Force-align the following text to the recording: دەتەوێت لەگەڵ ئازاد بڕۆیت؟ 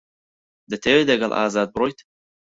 دەتەوێت 0.71 1.07
لەگەڵ 1.11 1.31
ئازاد 1.37 1.69
بڕۆیت؟ 1.73 1.99